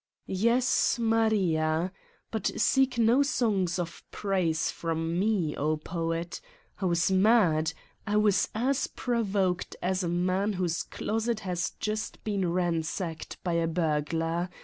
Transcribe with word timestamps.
Yes, 0.25 0.97
Maria! 0.97 1.91
But 2.31 2.59
seek 2.59 2.97
no 2.97 3.21
songs 3.21 3.77
of 3.77 4.03
praise 4.09 4.71
from 4.71 5.19
me, 5.19 5.55
oh 5.55 5.77
poet! 5.77 6.41
I 6.81 6.85
was 6.85 7.11
mad! 7.11 7.73
I 8.07 8.17
was 8.17 8.49
as 8.55 8.87
provoked 8.87 9.75
as 9.79 10.03
a 10.03 10.09
man 10.09 10.53
whose 10.53 10.81
closet 10.81 11.41
has 11.41 11.73
just 11.79 12.23
been 12.23 12.51
ransacked 12.51 13.37
by 13.43 13.53
a 13.53 13.67
burglar. 13.67 14.49